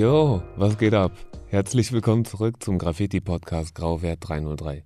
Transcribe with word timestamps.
Jo, 0.00 0.40
was 0.56 0.78
geht 0.78 0.94
ab? 0.94 1.12
Herzlich 1.48 1.92
willkommen 1.92 2.24
zurück 2.24 2.62
zum 2.62 2.78
Graffiti-Podcast 2.78 3.74
Grauwert 3.74 4.26
303. 4.26 4.82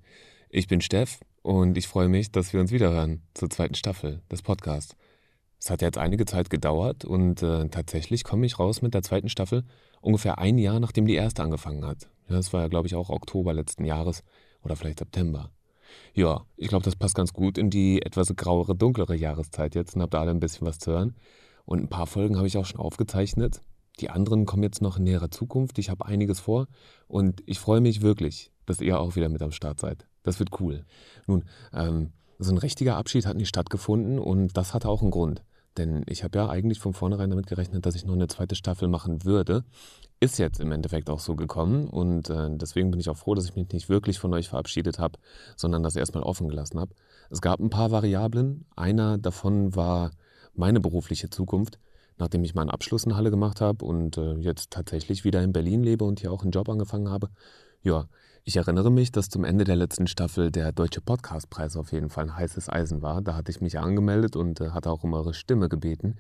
Ich 0.50 0.66
bin 0.66 0.80
Steff 0.80 1.20
und 1.40 1.78
ich 1.78 1.86
freue 1.86 2.08
mich, 2.08 2.32
dass 2.32 2.52
wir 2.52 2.58
uns 2.58 2.72
wiederhören 2.72 3.22
zur 3.32 3.48
zweiten 3.48 3.76
Staffel 3.76 4.22
des 4.28 4.42
Podcasts. 4.42 4.96
Es 5.60 5.70
hat 5.70 5.82
jetzt 5.82 5.98
einige 5.98 6.24
Zeit 6.24 6.50
gedauert 6.50 7.04
und 7.04 7.44
äh, 7.44 7.68
tatsächlich 7.68 8.24
komme 8.24 8.44
ich 8.44 8.58
raus 8.58 8.82
mit 8.82 8.92
der 8.92 9.04
zweiten 9.04 9.28
Staffel 9.28 9.62
ungefähr 10.00 10.38
ein 10.40 10.58
Jahr, 10.58 10.80
nachdem 10.80 11.06
die 11.06 11.14
erste 11.14 11.44
angefangen 11.44 11.86
hat. 11.86 12.08
Das 12.26 12.52
war 12.52 12.62
ja, 12.62 12.66
glaube 12.66 12.88
ich, 12.88 12.96
auch 12.96 13.08
Oktober 13.08 13.54
letzten 13.54 13.84
Jahres 13.84 14.24
oder 14.64 14.74
vielleicht 14.74 14.98
September. 14.98 15.52
Ja, 16.12 16.44
ich 16.56 16.66
glaube, 16.66 16.84
das 16.84 16.96
passt 16.96 17.14
ganz 17.14 17.32
gut 17.32 17.56
in 17.56 17.70
die 17.70 18.02
etwas 18.02 18.34
grauere, 18.34 18.74
dunklere 18.74 19.14
Jahreszeit 19.14 19.76
jetzt 19.76 19.94
und 19.94 20.02
habt 20.02 20.16
alle 20.16 20.32
ein 20.32 20.40
bisschen 20.40 20.66
was 20.66 20.80
zu 20.80 20.90
hören. 20.90 21.14
Und 21.66 21.78
ein 21.82 21.88
paar 21.88 22.08
Folgen 22.08 22.36
habe 22.36 22.48
ich 22.48 22.58
auch 22.58 22.66
schon 22.66 22.80
aufgezeichnet. 22.80 23.60
Die 24.00 24.10
anderen 24.10 24.46
kommen 24.46 24.62
jetzt 24.62 24.82
noch 24.82 24.96
in 24.96 25.04
näherer 25.04 25.30
Zukunft. 25.30 25.78
Ich 25.78 25.90
habe 25.90 26.06
einiges 26.06 26.40
vor 26.40 26.66
und 27.06 27.42
ich 27.46 27.60
freue 27.60 27.80
mich 27.80 28.02
wirklich, 28.02 28.50
dass 28.66 28.80
ihr 28.80 28.98
auch 28.98 29.16
wieder 29.16 29.28
mit 29.28 29.42
am 29.42 29.52
Start 29.52 29.80
seid. 29.80 30.06
Das 30.22 30.38
wird 30.38 30.60
cool. 30.60 30.84
Nun, 31.26 31.44
ähm, 31.72 32.12
so 32.38 32.52
ein 32.52 32.58
richtiger 32.58 32.96
Abschied 32.96 33.26
hat 33.26 33.36
nicht 33.36 33.48
stattgefunden 33.48 34.18
und 34.18 34.56
das 34.56 34.74
hatte 34.74 34.88
auch 34.88 35.02
einen 35.02 35.10
Grund. 35.10 35.44
Denn 35.76 36.04
ich 36.08 36.22
habe 36.22 36.38
ja 36.38 36.48
eigentlich 36.48 36.78
von 36.78 36.94
vornherein 36.94 37.30
damit 37.30 37.46
gerechnet, 37.46 37.84
dass 37.84 37.94
ich 37.94 38.04
noch 38.04 38.14
eine 38.14 38.28
zweite 38.28 38.54
Staffel 38.54 38.88
machen 38.88 39.24
würde. 39.24 39.64
Ist 40.20 40.38
jetzt 40.38 40.60
im 40.60 40.72
Endeffekt 40.72 41.10
auch 41.10 41.18
so 41.18 41.34
gekommen 41.34 41.88
und 41.88 42.30
äh, 42.30 42.48
deswegen 42.50 42.90
bin 42.90 43.00
ich 43.00 43.10
auch 43.10 43.16
froh, 43.16 43.34
dass 43.34 43.44
ich 43.44 43.56
mich 43.56 43.68
nicht 43.72 43.88
wirklich 43.88 44.18
von 44.18 44.32
euch 44.34 44.48
verabschiedet 44.48 44.98
habe, 44.98 45.18
sondern 45.56 45.82
das 45.82 45.96
erstmal 45.96 46.22
offen 46.22 46.48
gelassen 46.48 46.80
habe. 46.80 46.94
Es 47.30 47.40
gab 47.40 47.60
ein 47.60 47.70
paar 47.70 47.90
Variablen. 47.90 48.64
Einer 48.76 49.18
davon 49.18 49.74
war 49.74 50.12
meine 50.54 50.80
berufliche 50.80 51.30
Zukunft 51.30 51.78
nachdem 52.18 52.44
ich 52.44 52.54
meinen 52.54 52.70
Abschluss 52.70 53.04
in 53.04 53.16
Halle 53.16 53.30
gemacht 53.30 53.60
habe 53.60 53.84
und 53.84 54.18
äh, 54.18 54.34
jetzt 54.34 54.70
tatsächlich 54.70 55.24
wieder 55.24 55.42
in 55.42 55.52
Berlin 55.52 55.82
lebe 55.82 56.04
und 56.04 56.20
hier 56.20 56.32
auch 56.32 56.42
einen 56.42 56.52
Job 56.52 56.68
angefangen 56.68 57.08
habe. 57.08 57.28
Ja, 57.82 58.08
ich 58.44 58.56
erinnere 58.56 58.90
mich, 58.90 59.10
dass 59.10 59.28
zum 59.28 59.44
Ende 59.44 59.64
der 59.64 59.76
letzten 59.76 60.06
Staffel 60.06 60.50
der 60.50 60.72
Deutsche 60.72 61.00
Podcastpreis 61.00 61.76
auf 61.76 61.92
jeden 61.92 62.10
Fall 62.10 62.24
ein 62.24 62.36
heißes 62.36 62.68
Eisen 62.68 63.02
war. 63.02 63.22
Da 63.22 63.34
hatte 63.34 63.50
ich 63.50 63.60
mich 63.60 63.78
angemeldet 63.78 64.36
und 64.36 64.60
äh, 64.60 64.70
hatte 64.70 64.90
auch 64.90 65.02
um 65.02 65.14
eure 65.14 65.34
Stimme 65.34 65.68
gebeten. 65.68 66.16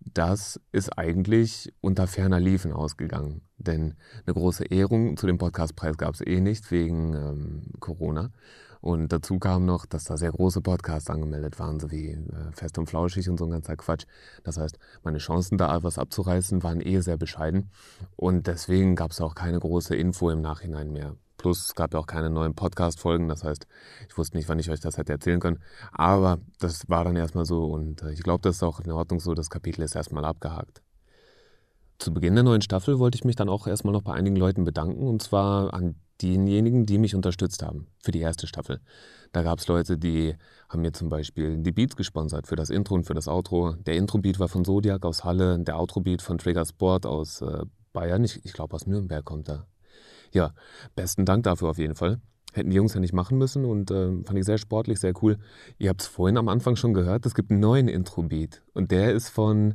Das 0.00 0.60
ist 0.72 0.96
eigentlich 0.98 1.72
unter 1.80 2.06
ferner 2.06 2.40
Liefen 2.40 2.72
ausgegangen. 2.72 3.42
Denn 3.58 3.94
eine 4.24 4.34
große 4.34 4.64
Ehrung 4.64 5.16
zu 5.16 5.26
dem 5.26 5.38
Podcastpreis 5.38 5.96
gab 5.96 6.14
es 6.14 6.20
eh 6.20 6.40
nicht 6.40 6.70
wegen 6.70 7.14
ähm, 7.14 7.62
Corona. 7.80 8.30
Und 8.80 9.12
dazu 9.12 9.38
kam 9.38 9.64
noch, 9.66 9.84
dass 9.84 10.04
da 10.04 10.16
sehr 10.16 10.30
große 10.30 10.60
Podcasts 10.60 11.10
angemeldet 11.10 11.58
waren, 11.58 11.80
so 11.80 11.90
wie 11.90 12.10
äh, 12.10 12.52
Fest 12.52 12.78
und 12.78 12.88
Flauschig 12.88 13.28
und 13.28 13.38
so 13.38 13.44
ein 13.44 13.50
ganzer 13.50 13.76
Quatsch. 13.76 14.06
Das 14.44 14.58
heißt, 14.58 14.78
meine 15.02 15.18
Chancen 15.18 15.58
da 15.58 15.82
was 15.82 15.98
abzureißen 15.98 16.62
waren 16.62 16.80
eh 16.80 17.00
sehr 17.00 17.16
bescheiden. 17.16 17.70
Und 18.14 18.46
deswegen 18.46 18.94
gab 18.94 19.10
es 19.10 19.20
auch 19.20 19.34
keine 19.34 19.58
große 19.58 19.96
Info 19.96 20.30
im 20.30 20.40
Nachhinein 20.40 20.92
mehr. 20.92 21.16
Plus 21.36 21.66
es 21.66 21.74
gab 21.74 21.92
ja 21.92 22.00
auch 22.00 22.06
keine 22.06 22.30
neuen 22.30 22.54
Podcast-Folgen. 22.54 23.28
Das 23.28 23.44
heißt, 23.44 23.66
ich 24.08 24.16
wusste 24.16 24.36
nicht, 24.36 24.48
wann 24.48 24.58
ich 24.58 24.70
euch 24.70 24.80
das 24.80 24.98
hätte 24.98 25.12
erzählen 25.12 25.40
können. 25.40 25.58
Aber 25.92 26.38
das 26.58 26.88
war 26.88 27.04
dann 27.04 27.16
erstmal 27.16 27.44
so 27.44 27.64
und 27.66 28.02
äh, 28.02 28.12
ich 28.12 28.22
glaube, 28.22 28.42
das 28.42 28.56
ist 28.56 28.62
auch 28.62 28.80
in 28.80 28.90
Ordnung 28.90 29.20
so. 29.20 29.34
Das 29.34 29.50
Kapitel 29.50 29.82
ist 29.82 29.96
erstmal 29.96 30.24
abgehakt. 30.24 30.82
Zu 31.98 32.12
Beginn 32.12 32.34
der 32.34 32.44
neuen 32.44 32.60
Staffel 32.60 32.98
wollte 32.98 33.16
ich 33.16 33.24
mich 33.24 33.36
dann 33.36 33.48
auch 33.48 33.66
erstmal 33.66 33.92
noch 33.92 34.02
bei 34.02 34.12
einigen 34.12 34.36
Leuten 34.36 34.64
bedanken. 34.64 35.06
Und 35.06 35.22
zwar 35.22 35.72
an 35.72 35.96
denjenigen, 36.22 36.86
die 36.86 36.98
mich 36.98 37.14
unterstützt 37.14 37.62
haben 37.62 37.86
für 38.02 38.12
die 38.12 38.20
erste 38.20 38.46
Staffel. 38.46 38.80
Da 39.32 39.42
gab 39.42 39.58
es 39.58 39.66
Leute, 39.66 39.98
die 39.98 40.34
haben 40.68 40.82
mir 40.82 40.92
zum 40.92 41.08
Beispiel 41.08 41.58
die 41.58 41.72
Beats 41.72 41.96
gesponsert 41.96 42.46
für 42.46 42.56
das 42.56 42.70
Intro 42.70 42.94
und 42.94 43.04
für 43.04 43.14
das 43.14 43.28
Outro. 43.28 43.72
Der 43.72 43.96
Intro-Beat 43.96 44.38
war 44.38 44.48
von 44.48 44.64
Zodiac 44.64 45.04
aus 45.04 45.24
Halle, 45.24 45.58
der 45.58 45.78
Outro-Beat 45.78 46.22
von 46.22 46.38
Trigger 46.38 46.64
Sport 46.64 47.06
aus 47.06 47.42
äh, 47.42 47.64
Bayern. 47.92 48.24
Ich, 48.24 48.44
ich 48.44 48.52
glaube, 48.52 48.74
aus 48.74 48.86
Nürnberg 48.86 49.24
kommt 49.24 49.48
er. 49.48 49.66
Ja, 50.32 50.52
besten 50.94 51.24
Dank 51.24 51.44
dafür 51.44 51.68
auf 51.70 51.78
jeden 51.78 51.94
Fall. 51.94 52.20
Hätten 52.52 52.70
die 52.70 52.76
Jungs 52.76 52.94
ja 52.94 53.00
nicht 53.00 53.12
machen 53.12 53.36
müssen 53.36 53.64
und 53.64 53.90
äh, 53.90 54.22
fand 54.24 54.38
ich 54.38 54.44
sehr 54.44 54.58
sportlich, 54.58 54.98
sehr 54.98 55.12
cool. 55.22 55.38
Ihr 55.78 55.90
habt 55.90 56.00
es 56.00 56.06
vorhin 56.06 56.38
am 56.38 56.48
Anfang 56.48 56.76
schon 56.76 56.94
gehört, 56.94 57.26
es 57.26 57.34
gibt 57.34 57.50
einen 57.50 57.60
neuen 57.60 57.88
Intro-Beat 57.88 58.62
und 58.72 58.90
der 58.90 59.12
ist 59.12 59.28
von 59.28 59.74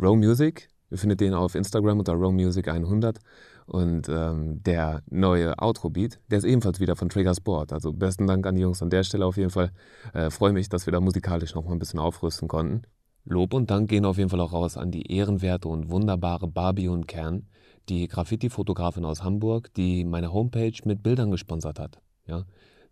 Row 0.00 0.16
Music. 0.16 0.68
Ihr 0.90 0.98
findet 0.98 1.20
den 1.20 1.34
auf 1.34 1.54
Instagram 1.54 1.98
unter 1.98 2.14
Row 2.14 2.32
Music 2.32 2.68
100 2.68 3.18
und 3.66 4.08
ähm, 4.08 4.62
der 4.62 5.02
neue 5.10 5.58
Outro-Beat, 5.58 6.20
der 6.30 6.38
ist 6.38 6.44
ebenfalls 6.44 6.78
wieder 6.78 6.94
von 6.94 7.08
Trigger 7.08 7.34
Sport. 7.34 7.72
Also 7.72 7.92
besten 7.92 8.26
Dank 8.26 8.46
an 8.46 8.54
die 8.54 8.62
Jungs 8.62 8.82
an 8.82 8.90
der 8.90 9.02
Stelle 9.02 9.26
auf 9.26 9.36
jeden 9.36 9.50
Fall. 9.50 9.72
Äh, 10.12 10.30
Freue 10.30 10.52
mich, 10.52 10.68
dass 10.68 10.86
wir 10.86 10.92
da 10.92 11.00
musikalisch 11.00 11.54
noch 11.54 11.64
mal 11.64 11.72
ein 11.72 11.78
bisschen 11.78 11.98
aufrüsten 11.98 12.46
konnten. 12.48 12.82
Lob 13.26 13.54
und 13.54 13.70
Dank 13.70 13.90
gehen 13.90 14.04
auf 14.04 14.18
jeden 14.18 14.30
Fall 14.30 14.40
auch 14.40 14.52
raus 14.52 14.76
an 14.76 14.90
die 14.90 15.12
ehrenwerte 15.12 15.68
und 15.68 15.90
wunderbare 15.90 16.48
Barbie 16.48 16.88
und 16.88 17.06
Kern, 17.06 17.48
die 17.88 18.08
Graffiti-Fotografin 18.08 19.04
aus 19.04 19.22
Hamburg, 19.22 19.74
die 19.74 20.04
meine 20.04 20.32
Homepage 20.32 20.72
mit 20.84 21.02
Bildern 21.02 21.30
gesponsert 21.30 21.78
hat. 21.78 22.00
Ja, 22.26 22.44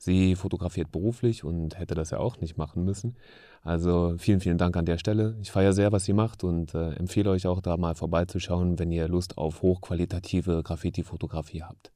Sie 0.04 0.34
fotografiert 0.34 0.92
beruflich 0.92 1.44
und 1.44 1.78
hätte 1.78 1.94
das 1.94 2.10
ja 2.10 2.18
auch 2.18 2.38
nicht 2.38 2.58
machen 2.58 2.84
müssen. 2.84 3.16
Also 3.62 4.16
vielen, 4.18 4.40
vielen 4.40 4.58
Dank 4.58 4.76
an 4.76 4.84
der 4.84 4.98
Stelle. 4.98 5.38
Ich 5.40 5.50
feiere 5.50 5.72
sehr, 5.72 5.92
was 5.92 6.04
sie 6.04 6.12
macht 6.12 6.44
und 6.44 6.74
äh, 6.74 6.90
empfehle 6.96 7.30
euch 7.30 7.46
auch 7.46 7.62
da 7.62 7.78
mal 7.78 7.94
vorbeizuschauen, 7.94 8.78
wenn 8.78 8.92
ihr 8.92 9.08
Lust 9.08 9.38
auf 9.38 9.62
hochqualitative 9.62 10.62
Graffiti-Fotografie 10.62 11.62
habt. 11.62 11.93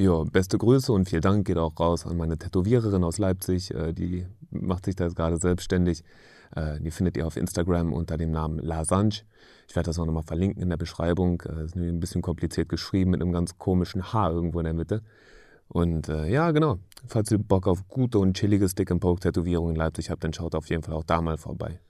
Ja, 0.00 0.22
beste 0.22 0.58
Grüße 0.58 0.92
und 0.92 1.08
vielen 1.08 1.22
Dank 1.22 1.44
geht 1.44 1.58
auch 1.58 1.72
raus 1.80 2.06
an 2.06 2.16
meine 2.16 2.38
Tätowiererin 2.38 3.02
aus 3.02 3.18
Leipzig. 3.18 3.74
Äh, 3.74 3.92
die 3.92 4.26
macht 4.52 4.84
sich 4.84 4.94
da 4.94 5.02
jetzt 5.02 5.16
gerade 5.16 5.38
selbstständig. 5.38 6.04
Äh, 6.54 6.78
die 6.78 6.92
findet 6.92 7.16
ihr 7.16 7.26
auf 7.26 7.36
Instagram 7.36 7.92
unter 7.92 8.16
dem 8.16 8.30
Namen 8.30 8.60
Lasange. 8.60 9.22
Ich 9.66 9.74
werde 9.74 9.88
das 9.88 9.98
auch 9.98 10.06
nochmal 10.06 10.22
verlinken 10.22 10.62
in 10.62 10.68
der 10.68 10.76
Beschreibung. 10.76 11.42
Äh, 11.42 11.64
ist 11.64 11.74
ein 11.74 11.98
bisschen 11.98 12.22
kompliziert 12.22 12.68
geschrieben 12.68 13.10
mit 13.10 13.20
einem 13.20 13.32
ganz 13.32 13.58
komischen 13.58 14.12
H 14.12 14.30
irgendwo 14.30 14.60
in 14.60 14.66
der 14.66 14.74
Mitte. 14.74 15.02
Und 15.66 16.08
äh, 16.08 16.30
ja, 16.30 16.52
genau. 16.52 16.78
Falls 17.08 17.32
ihr 17.32 17.38
Bock 17.38 17.66
auf 17.66 17.88
gute 17.88 18.20
und 18.20 18.36
chillige 18.36 18.68
Stick-and-Poke-Tätowierungen 18.68 19.74
in 19.74 19.76
Leipzig 19.76 20.10
habt, 20.10 20.22
dann 20.22 20.32
schaut 20.32 20.54
auf 20.54 20.70
jeden 20.70 20.84
Fall 20.84 20.94
auch 20.94 21.02
da 21.02 21.20
mal 21.20 21.38
vorbei. 21.38 21.80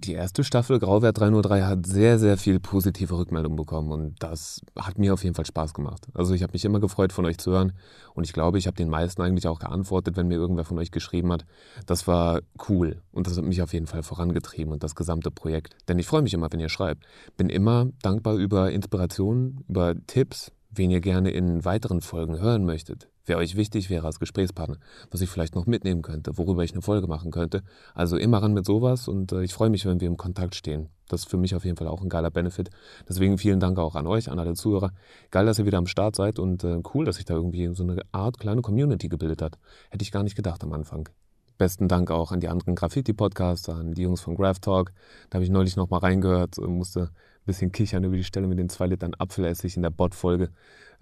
Die 0.00 0.12
erste 0.12 0.44
Staffel 0.44 0.78
Grauwert 0.78 1.18
303 1.18 1.62
hat 1.62 1.84
sehr, 1.84 2.20
sehr 2.20 2.36
viel 2.36 2.60
positive 2.60 3.18
Rückmeldungen 3.18 3.56
bekommen 3.56 3.90
und 3.90 4.14
das 4.22 4.60
hat 4.78 4.96
mir 4.96 5.12
auf 5.12 5.24
jeden 5.24 5.34
Fall 5.34 5.44
Spaß 5.44 5.74
gemacht. 5.74 6.06
Also 6.14 6.34
ich 6.34 6.44
habe 6.44 6.52
mich 6.52 6.64
immer 6.64 6.78
gefreut, 6.78 7.12
von 7.12 7.24
euch 7.24 7.36
zu 7.38 7.50
hören 7.50 7.72
und 8.14 8.22
ich 8.22 8.32
glaube, 8.32 8.58
ich 8.58 8.68
habe 8.68 8.76
den 8.76 8.90
meisten 8.90 9.22
eigentlich 9.22 9.48
auch 9.48 9.58
geantwortet, 9.58 10.16
wenn 10.16 10.28
mir 10.28 10.36
irgendwer 10.36 10.64
von 10.64 10.78
euch 10.78 10.92
geschrieben 10.92 11.32
hat. 11.32 11.46
Das 11.84 12.06
war 12.06 12.42
cool 12.68 13.02
und 13.10 13.26
das 13.26 13.36
hat 13.36 13.44
mich 13.44 13.60
auf 13.60 13.72
jeden 13.72 13.88
Fall 13.88 14.04
vorangetrieben 14.04 14.72
und 14.72 14.84
das 14.84 14.94
gesamte 14.94 15.32
Projekt. 15.32 15.74
Denn 15.88 15.98
ich 15.98 16.06
freue 16.06 16.22
mich 16.22 16.32
immer, 16.32 16.46
wenn 16.52 16.60
ihr 16.60 16.68
schreibt. 16.68 17.04
Bin 17.36 17.48
immer 17.48 17.88
dankbar 18.00 18.36
über 18.36 18.70
Inspirationen, 18.70 19.64
über 19.68 19.96
Tipps, 20.06 20.52
wen 20.70 20.92
ihr 20.92 21.00
gerne 21.00 21.32
in 21.32 21.64
weiteren 21.64 22.02
Folgen 22.02 22.38
hören 22.38 22.64
möchtet, 22.64 23.08
wer 23.28 23.38
euch 23.38 23.56
wichtig 23.56 23.90
wäre 23.90 24.06
als 24.06 24.18
Gesprächspartner, 24.18 24.78
was 25.10 25.20
ich 25.20 25.30
vielleicht 25.30 25.54
noch 25.54 25.66
mitnehmen 25.66 26.02
könnte, 26.02 26.36
worüber 26.36 26.64
ich 26.64 26.72
eine 26.72 26.82
Folge 26.82 27.06
machen 27.06 27.30
könnte. 27.30 27.62
Also 27.94 28.16
immer 28.16 28.38
ran 28.38 28.54
mit 28.54 28.66
sowas 28.66 29.08
und 29.08 29.32
äh, 29.32 29.42
ich 29.42 29.54
freue 29.54 29.70
mich, 29.70 29.84
wenn 29.86 30.00
wir 30.00 30.08
im 30.08 30.16
Kontakt 30.16 30.54
stehen. 30.54 30.88
Das 31.08 31.20
ist 31.20 31.30
für 31.30 31.38
mich 31.38 31.54
auf 31.54 31.64
jeden 31.64 31.76
Fall 31.76 31.88
auch 31.88 32.02
ein 32.02 32.08
geiler 32.08 32.30
Benefit. 32.30 32.70
Deswegen 33.08 33.38
vielen 33.38 33.60
Dank 33.60 33.78
auch 33.78 33.94
an 33.94 34.06
euch, 34.06 34.30
an 34.30 34.38
alle 34.38 34.54
Zuhörer. 34.54 34.92
Geil, 35.30 35.46
dass 35.46 35.58
ihr 35.58 35.66
wieder 35.66 35.78
am 35.78 35.86
Start 35.86 36.16
seid 36.16 36.38
und 36.38 36.64
äh, 36.64 36.82
cool, 36.94 37.04
dass 37.04 37.16
sich 37.16 37.24
da 37.24 37.34
irgendwie 37.34 37.74
so 37.74 37.82
eine 37.82 38.00
Art 38.12 38.38
kleine 38.38 38.60
Community 38.60 39.08
gebildet 39.08 39.42
hat. 39.42 39.58
Hätte 39.90 40.02
ich 40.02 40.12
gar 40.12 40.22
nicht 40.22 40.36
gedacht 40.36 40.62
am 40.62 40.72
Anfang. 40.72 41.08
Besten 41.56 41.88
Dank 41.88 42.10
auch 42.12 42.30
an 42.30 42.38
die 42.38 42.48
anderen 42.48 42.76
Graffiti-Podcaster, 42.76 43.74
an 43.74 43.92
die 43.92 44.02
Jungs 44.02 44.20
von 44.20 44.36
Graph 44.36 44.60
Talk. 44.60 44.92
Da 45.28 45.36
habe 45.36 45.44
ich 45.44 45.50
neulich 45.50 45.76
noch 45.76 45.90
mal 45.90 45.98
reingehört, 45.98 46.56
musste 46.58 47.10
bisschen 47.48 47.72
kichern 47.72 48.04
über 48.04 48.16
die 48.16 48.22
Stelle 48.22 48.46
mit 48.46 48.60
den 48.60 48.68
zwei 48.68 48.86
Litern 48.86 49.14
Apfelessig 49.18 49.76
in 49.76 49.82
der 49.82 49.90
Bot-Folge. 49.90 50.50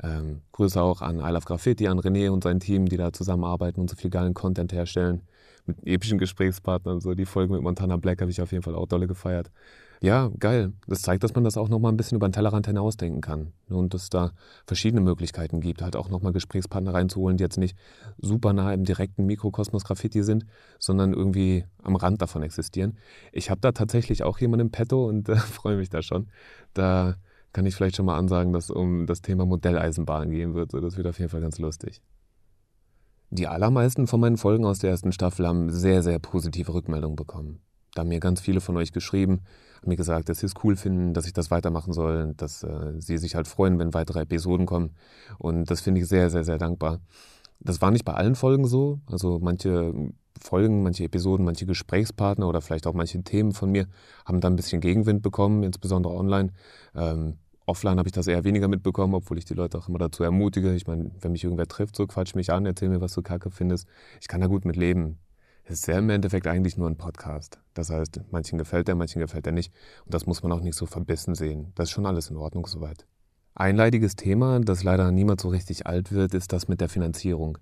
Ähm, 0.02 0.40
Grüße 0.52 0.80
auch 0.80 1.02
an 1.02 1.18
I 1.18 1.30
Love 1.30 1.44
Graffiti, 1.44 1.88
an 1.88 2.00
René 2.00 2.30
und 2.30 2.42
sein 2.42 2.60
Team, 2.60 2.86
die 2.86 2.96
da 2.96 3.12
zusammenarbeiten 3.12 3.80
und 3.80 3.90
so 3.90 3.96
viel 3.96 4.10
geilen 4.10 4.32
Content 4.32 4.72
herstellen. 4.72 5.22
Mit 5.66 5.86
epischen 5.86 6.18
Gesprächspartnern. 6.18 7.00
So 7.00 7.14
die 7.14 7.26
Folge 7.26 7.52
mit 7.52 7.62
Montana 7.62 7.98
Black 7.98 8.22
habe 8.22 8.30
ich 8.30 8.40
auf 8.40 8.52
jeden 8.52 8.62
Fall 8.62 8.74
auch 8.74 8.86
dolle 8.86 9.06
gefeiert 9.06 9.50
ja, 10.00 10.30
geil. 10.38 10.72
Das 10.86 11.02
zeigt, 11.02 11.24
dass 11.24 11.34
man 11.34 11.44
das 11.44 11.56
auch 11.56 11.68
nochmal 11.68 11.92
ein 11.92 11.96
bisschen 11.96 12.16
über 12.16 12.28
den 12.28 12.32
Tellerrand 12.32 12.66
hinausdenken 12.66 13.20
kann. 13.20 13.52
Und 13.68 13.94
dass 13.94 14.04
es 14.04 14.10
da 14.10 14.32
verschiedene 14.66 15.00
Möglichkeiten 15.00 15.60
gibt, 15.60 15.82
halt 15.82 15.96
auch 15.96 16.10
nochmal 16.10 16.32
Gesprächspartner 16.32 16.94
reinzuholen, 16.94 17.36
die 17.36 17.44
jetzt 17.44 17.58
nicht 17.58 17.76
super 18.18 18.52
nah 18.52 18.72
im 18.72 18.84
direkten 18.84 19.24
Mikrokosmos 19.26 19.84
Graffiti 19.84 20.22
sind, 20.22 20.44
sondern 20.78 21.12
irgendwie 21.12 21.64
am 21.82 21.96
Rand 21.96 22.20
davon 22.20 22.42
existieren. 22.42 22.98
Ich 23.32 23.50
habe 23.50 23.60
da 23.60 23.72
tatsächlich 23.72 24.22
auch 24.22 24.38
jemanden 24.38 24.66
im 24.66 24.70
Petto 24.70 25.06
und 25.06 25.28
äh, 25.28 25.36
freue 25.36 25.76
mich 25.76 25.88
da 25.88 26.02
schon. 26.02 26.28
Da 26.74 27.16
kann 27.52 27.64
ich 27.64 27.74
vielleicht 27.74 27.96
schon 27.96 28.06
mal 28.06 28.18
ansagen, 28.18 28.52
dass 28.52 28.64
es 28.64 28.70
um 28.70 29.06
das 29.06 29.22
Thema 29.22 29.46
Modelleisenbahn 29.46 30.30
gehen 30.30 30.54
wird. 30.54 30.74
Das 30.74 30.96
wird 30.96 31.06
auf 31.06 31.18
jeden 31.18 31.30
Fall 31.30 31.40
ganz 31.40 31.58
lustig. 31.58 32.02
Die 33.30 33.46
allermeisten 33.46 34.06
von 34.06 34.20
meinen 34.20 34.36
Folgen 34.36 34.64
aus 34.64 34.78
der 34.78 34.90
ersten 34.90 35.10
Staffel 35.10 35.46
haben 35.46 35.70
sehr, 35.70 36.02
sehr 36.02 36.18
positive 36.18 36.72
Rückmeldungen 36.72 37.16
bekommen. 37.16 37.60
Da 37.96 38.00
haben 38.02 38.08
mir 38.08 38.20
ganz 38.20 38.40
viele 38.40 38.60
von 38.60 38.76
euch 38.76 38.92
geschrieben, 38.92 39.40
haben 39.80 39.88
mir 39.88 39.96
gesagt, 39.96 40.28
dass 40.28 40.40
sie 40.40 40.46
es 40.46 40.54
cool 40.62 40.76
finden, 40.76 41.14
dass 41.14 41.26
ich 41.26 41.32
das 41.32 41.50
weitermachen 41.50 41.92
soll, 41.92 42.34
dass 42.36 42.62
äh, 42.62 42.92
sie 42.98 43.16
sich 43.16 43.34
halt 43.34 43.48
freuen, 43.48 43.78
wenn 43.78 43.94
weitere 43.94 44.20
Episoden 44.20 44.66
kommen. 44.66 44.94
Und 45.38 45.70
das 45.70 45.80
finde 45.80 46.02
ich 46.02 46.08
sehr, 46.08 46.28
sehr, 46.28 46.44
sehr 46.44 46.58
dankbar. 46.58 47.00
Das 47.58 47.80
war 47.80 47.90
nicht 47.90 48.04
bei 48.04 48.12
allen 48.12 48.34
Folgen 48.34 48.66
so. 48.66 49.00
Also 49.06 49.38
manche 49.40 49.94
Folgen, 50.38 50.82
manche 50.82 51.04
Episoden, 51.04 51.46
manche 51.46 51.64
Gesprächspartner 51.64 52.46
oder 52.46 52.60
vielleicht 52.60 52.86
auch 52.86 52.92
manche 52.92 53.22
Themen 53.22 53.52
von 53.52 53.70
mir 53.70 53.86
haben 54.26 54.40
da 54.40 54.48
ein 54.48 54.56
bisschen 54.56 54.82
Gegenwind 54.82 55.22
bekommen, 55.22 55.62
insbesondere 55.62 56.12
online. 56.12 56.52
Ähm, 56.94 57.38
offline 57.64 57.98
habe 57.98 58.08
ich 58.08 58.12
das 58.12 58.26
eher 58.26 58.44
weniger 58.44 58.68
mitbekommen, 58.68 59.14
obwohl 59.14 59.38
ich 59.38 59.46
die 59.46 59.54
Leute 59.54 59.78
auch 59.78 59.88
immer 59.88 59.98
dazu 59.98 60.22
ermutige. 60.22 60.74
Ich 60.74 60.86
meine, 60.86 61.10
wenn 61.20 61.32
mich 61.32 61.44
irgendwer 61.44 61.66
trifft, 61.66 61.96
so 61.96 62.06
quatsch 62.06 62.34
mich 62.34 62.52
an, 62.52 62.66
erzähl 62.66 62.90
mir, 62.90 63.00
was 63.00 63.14
du 63.14 63.22
kacke 63.22 63.50
findest. 63.50 63.88
Ich 64.20 64.28
kann 64.28 64.42
da 64.42 64.48
gut 64.48 64.66
mit 64.66 64.76
leben. 64.76 65.18
Es 65.68 65.80
ist 65.80 65.88
ja 65.88 65.98
im 65.98 66.10
Endeffekt 66.10 66.46
eigentlich 66.46 66.76
nur 66.76 66.88
ein 66.88 66.96
Podcast. 66.96 67.58
Das 67.74 67.90
heißt, 67.90 68.20
manchen 68.30 68.56
gefällt 68.56 68.86
der, 68.86 68.94
manchen 68.94 69.18
gefällt 69.18 69.46
der 69.46 69.52
nicht. 69.52 69.72
Und 70.04 70.14
das 70.14 70.24
muss 70.24 70.44
man 70.44 70.52
auch 70.52 70.60
nicht 70.60 70.76
so 70.76 70.86
verbissen 70.86 71.34
sehen. 71.34 71.72
Das 71.74 71.88
ist 71.88 71.90
schon 71.90 72.06
alles 72.06 72.30
in 72.30 72.36
Ordnung 72.36 72.68
soweit. 72.68 73.04
Ein 73.52 73.74
leidiges 73.74 74.14
Thema, 74.14 74.60
das 74.60 74.84
leider 74.84 75.10
niemand 75.10 75.40
so 75.40 75.48
richtig 75.48 75.84
alt 75.88 76.12
wird, 76.12 76.34
ist 76.34 76.52
das 76.52 76.68
mit 76.68 76.80
der 76.80 76.88
Finanzierung. 76.88 77.58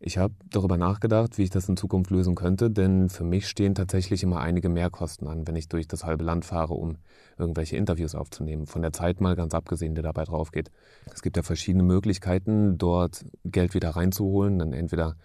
Ich 0.00 0.18
habe 0.18 0.34
darüber 0.50 0.76
nachgedacht, 0.76 1.38
wie 1.38 1.44
ich 1.44 1.50
das 1.50 1.68
in 1.68 1.76
Zukunft 1.76 2.10
lösen 2.10 2.34
könnte, 2.34 2.68
denn 2.68 3.08
für 3.08 3.22
mich 3.22 3.46
stehen 3.48 3.76
tatsächlich 3.76 4.24
immer 4.24 4.40
einige 4.40 4.68
Mehrkosten 4.68 5.28
an, 5.28 5.46
wenn 5.46 5.54
ich 5.54 5.68
durch 5.68 5.86
das 5.86 6.02
halbe 6.02 6.24
Land 6.24 6.44
fahre, 6.44 6.74
um 6.74 6.96
irgendwelche 7.38 7.76
Interviews 7.76 8.16
aufzunehmen. 8.16 8.66
Von 8.66 8.82
der 8.82 8.92
Zeit 8.92 9.20
mal 9.20 9.36
ganz 9.36 9.54
abgesehen, 9.54 9.94
die 9.94 10.02
dabei 10.02 10.24
drauf 10.24 10.50
geht. 10.50 10.72
Es 11.14 11.22
gibt 11.22 11.36
ja 11.36 11.44
verschiedene 11.44 11.84
Möglichkeiten, 11.84 12.76
dort 12.76 13.24
Geld 13.44 13.72
wieder 13.72 13.90
reinzuholen. 13.90 14.58
Dann 14.58 14.72
entweder 14.72 15.16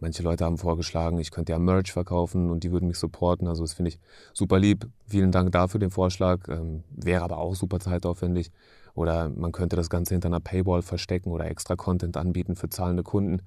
manche 0.00 0.22
Leute 0.22 0.44
haben 0.44 0.58
vorgeschlagen, 0.58 1.18
ich 1.18 1.30
könnte 1.30 1.52
ja 1.52 1.58
Merch 1.58 1.92
verkaufen 1.92 2.50
und 2.50 2.64
die 2.64 2.72
würden 2.72 2.88
mich 2.88 2.98
supporten. 2.98 3.46
Also 3.46 3.62
das 3.62 3.74
finde 3.74 3.90
ich 3.90 3.98
super 4.32 4.58
lieb. 4.58 4.88
Vielen 5.06 5.32
Dank 5.32 5.52
dafür 5.52 5.80
den 5.80 5.90
Vorschlag. 5.90 6.48
Ähm, 6.48 6.82
wäre 6.90 7.22
aber 7.22 7.38
auch 7.38 7.54
super 7.54 7.80
zeitaufwendig. 7.80 8.50
Oder 8.94 9.28
man 9.28 9.52
könnte 9.52 9.76
das 9.76 9.90
Ganze 9.90 10.14
hinter 10.14 10.28
einer 10.28 10.40
Paywall 10.40 10.82
verstecken 10.82 11.30
oder 11.30 11.46
extra 11.46 11.76
Content 11.76 12.16
anbieten 12.16 12.56
für 12.56 12.68
zahlende 12.68 13.02
Kunden. 13.02 13.42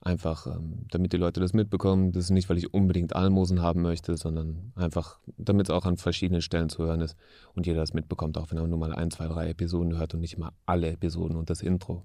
Einfach, 0.00 0.48
ähm, 0.48 0.86
damit 0.90 1.12
die 1.12 1.16
Leute 1.16 1.38
das 1.38 1.52
mitbekommen. 1.52 2.10
Das 2.10 2.24
ist 2.24 2.30
nicht, 2.30 2.48
weil 2.48 2.58
ich 2.58 2.74
unbedingt 2.74 3.14
Almosen 3.14 3.62
haben 3.62 3.82
möchte, 3.82 4.16
sondern 4.16 4.72
einfach, 4.74 5.20
damit 5.38 5.68
es 5.68 5.70
auch 5.70 5.84
an 5.84 5.96
verschiedenen 5.96 6.42
Stellen 6.42 6.68
zu 6.68 6.82
hören 6.82 7.00
ist 7.00 7.16
und 7.54 7.66
jeder 7.66 7.80
das 7.80 7.94
mitbekommt, 7.94 8.36
auch 8.36 8.50
wenn 8.50 8.58
er 8.58 8.66
nur 8.66 8.78
mal 8.78 8.92
ein, 8.92 9.12
zwei, 9.12 9.28
drei 9.28 9.50
Episoden 9.50 9.96
hört 9.96 10.14
und 10.14 10.20
nicht 10.20 10.38
mal 10.38 10.50
alle 10.66 10.90
Episoden 10.90 11.36
und 11.36 11.50
das 11.50 11.62
Intro. 11.62 12.02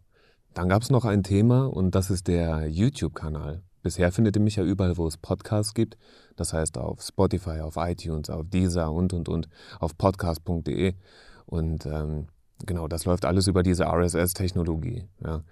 Dann 0.54 0.70
gab 0.70 0.84
es 0.84 0.92
noch 0.92 1.06
ein 1.06 1.24
Thema 1.24 1.66
und 1.66 1.96
das 1.96 2.12
ist 2.12 2.28
der 2.28 2.68
YouTube-Kanal. 2.68 3.64
Bisher 3.88 4.12
findet 4.12 4.36
ihr 4.36 4.42
mich 4.42 4.58
ja 4.58 4.66
überall, 4.66 4.98
wo 4.98 5.08
es 5.08 5.16
Podcasts 5.16 5.74
gibt. 5.74 5.96
Das 6.36 6.52
heißt 6.52 6.78
auf 6.78 7.02
Spotify, 7.02 7.62
auf 7.62 7.78
iTunes, 7.78 8.30
auf 8.30 8.44
Deezer 8.46 8.92
und 8.92 9.14
und 9.14 9.30
und, 9.30 9.48
auf 9.80 9.98
podcast.de. 9.98 10.94
Und 11.46 11.86
ähm, 11.86 12.28
Genau, 12.66 12.88
das 12.88 13.06
läuft 13.06 13.26
alles 13.26 13.48
über 13.48 13.62
diese 13.62 13.86
RSS-Technologie. 13.86 15.08
Ja. 15.24 15.44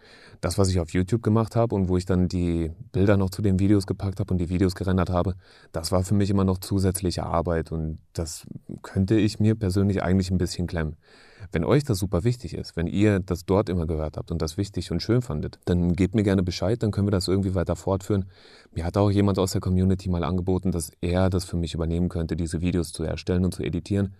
Das, 0.42 0.58
was 0.58 0.70
ich 0.70 0.80
auf 0.80 0.90
YouTube 0.92 1.22
gemacht 1.22 1.56
habe 1.56 1.76
und 1.76 1.88
wo 1.88 1.98
ich 1.98 2.06
dann 2.06 2.28
die 2.28 2.72
Bilder 2.92 3.16
noch 3.16 3.30
zu 3.30 3.44
den 3.44 3.60
Videos 3.60 3.86
gepackt 3.86 4.20
habe 4.20 4.34
und 4.34 4.40
die 4.40 4.50
Videos 4.50 4.74
gerendert 4.74 5.12
habe, 5.12 5.36
das 5.72 5.92
war 5.92 6.04
für 6.04 6.16
mich 6.16 6.32
immer 6.32 6.44
noch 6.44 6.58
zusätzliche 6.58 7.24
Arbeit 7.24 7.72
und 7.72 8.00
das 8.14 8.48
könnte 8.82 9.16
ich 9.16 9.40
mir 9.40 9.56
persönlich 9.56 10.02
eigentlich 10.02 10.32
ein 10.32 10.40
bisschen 10.40 10.66
klemmen. 10.66 10.96
Wenn 11.52 11.64
euch 11.64 11.84
das 11.84 12.00
super 12.00 12.24
wichtig 12.24 12.56
ist, 12.56 12.76
wenn 12.76 12.88
ihr 12.88 13.20
das 13.20 13.46
dort 13.46 13.70
immer 13.70 13.86
gehört 13.86 14.18
habt 14.18 14.32
und 14.32 14.42
das 14.42 14.58
wichtig 14.58 14.92
und 14.92 15.02
schön 15.02 15.22
fandet, 15.22 15.60
dann 15.66 15.94
gebt 15.94 16.16
mir 16.16 16.24
gerne 16.24 16.42
Bescheid, 16.42 16.82
dann 16.82 16.90
können 16.90 17.06
wir 17.06 17.12
das 17.12 17.28
irgendwie 17.28 17.54
weiter 17.54 17.76
fortführen. 17.76 18.26
Mir 18.74 18.84
hat 18.84 18.98
auch 18.98 19.12
jemand 19.12 19.38
aus 19.38 19.52
der 19.52 19.62
Community 19.62 20.10
mal 20.10 20.24
angeboten, 20.24 20.72
dass 20.72 20.92
er 21.02 21.30
das 21.30 21.46
für 21.46 21.58
mich 21.58 21.76
übernehmen 21.76 22.10
könnte, 22.10 22.36
diese 22.36 22.62
Videos 22.62 22.92
zu 22.92 23.04
erstellen 23.04 23.46
und 23.46 23.54
zu 23.54 23.62
editieren. 23.62 24.16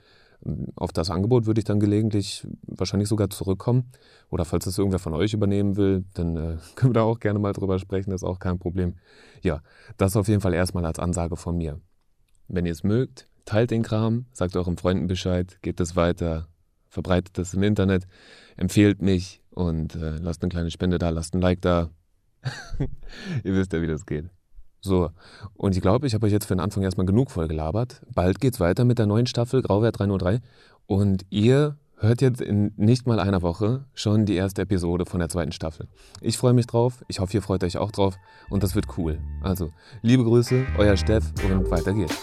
Auf 0.76 0.92
das 0.92 1.10
Angebot 1.10 1.48
würde 1.48 1.60
ich 1.60 1.66
dann 1.66 1.80
gelegentlich 1.80 2.48
wahrscheinlich 2.68 3.10
sogar 3.10 3.30
zurückkommen. 3.30 3.92
Oder 4.30 4.46
falls 4.46 4.66
das 4.66 4.78
irgendwer 4.78 5.00
von 5.00 5.14
euch 5.14 5.34
übernehmen 5.34 5.76
will, 5.76 6.06
dann 6.14 6.36
äh, 6.36 6.58
können 6.76 6.92
wir 6.92 7.00
da 7.00 7.04
auch 7.04 7.20
gerne 7.20 7.40
mal 7.40 7.54
drüber 7.54 7.80
sprechen, 7.80 8.12
das 8.12 8.22
ist 8.22 8.28
auch 8.28 8.40
kein 8.40 8.60
Problem. 8.60 8.96
Ja, 9.42 9.62
das 9.98 10.16
auf 10.16 10.28
jeden 10.28 10.42
Fall 10.42 10.54
erstmal 10.54 10.86
als 10.86 11.00
Ansage 11.00 11.36
von 11.36 11.58
mir. 11.58 11.80
Wenn 12.48 12.66
ihr 12.66 12.72
es 12.72 12.84
mögt, 12.84 13.28
teilt 13.46 13.72
den 13.72 13.84
Kram, 13.84 14.26
sagt 14.34 14.56
euren 14.56 14.78
Freunden 14.78 15.08
Bescheid, 15.08 15.58
gebt 15.62 15.80
es 15.80 15.96
weiter, 15.96 16.48
verbreitet 16.90 17.38
es 17.40 17.54
im 17.54 17.64
Internet, 17.64 18.08
empfehlt 18.56 19.02
mich 19.02 19.42
und 19.50 19.96
äh, 19.96 20.18
lasst 20.18 20.44
eine 20.44 20.50
kleine 20.50 20.72
Spende 20.72 21.00
da, 21.00 21.10
lasst 21.10 21.34
ein 21.34 21.42
Like 21.42 21.62
da. 21.62 21.90
ihr 23.44 23.54
wisst 23.56 23.74
ja, 23.74 23.82
wie 23.82 23.88
das 23.88 24.06
geht. 24.06 24.30
So, 24.86 25.10
und 25.56 25.76
ich 25.76 25.82
glaube, 25.82 26.06
ich 26.06 26.14
habe 26.14 26.28
euch 26.28 26.32
jetzt 26.32 26.46
für 26.46 26.56
den 26.56 26.60
Anfang 26.60 26.84
erstmal 26.84 27.08
genug 27.08 27.32
voll 27.32 27.48
gelabert. 27.48 28.02
Bald 28.14 28.40
geht's 28.40 28.60
weiter 28.60 28.86
mit 28.86 29.00
der 29.00 29.08
neuen 29.08 29.26
Staffel 29.26 29.64
Grauwert 29.64 29.98
303 29.98 30.42
und 30.86 31.26
ihr 31.32 31.76
hört 31.98 32.22
jetzt 32.22 32.40
in 32.40 32.72
nicht 32.78 33.08
mal 33.08 33.20
einer 33.20 33.42
Woche 33.42 33.86
schon 33.96 34.28
die 34.28 34.36
erste 34.36 34.62
Episode 34.62 35.08
von 35.08 35.20
der 35.20 35.30
zweiten 35.30 35.54
Staffel. 35.54 35.88
Ich 36.22 36.38
freue 36.38 36.54
mich 36.54 36.68
drauf, 36.68 37.04
ich 37.08 37.20
hoffe, 37.20 37.34
ihr 37.34 37.42
freut 37.42 37.64
euch 37.64 37.78
auch 37.78 37.92
drauf 37.92 38.16
und 38.52 38.62
das 38.62 38.76
wird 38.76 38.86
cool. 39.00 39.18
Also, 39.42 39.72
liebe 40.04 40.24
Grüße, 40.24 40.66
euer 40.78 40.98
Steff 40.98 41.34
und 41.50 41.72
weiter 41.72 41.94
geht's. 41.94 42.16